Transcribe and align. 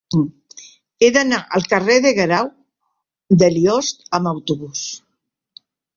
He 1.01 1.09
d'anar 1.17 1.39
al 1.57 1.67
carrer 1.73 1.97
de 2.07 2.13
Guerau 2.21 2.49
de 3.43 3.51
Liost 3.59 4.03
amb 4.19 4.31
autobús. 4.35 4.85